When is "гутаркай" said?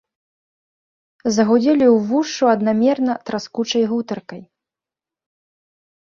3.91-4.41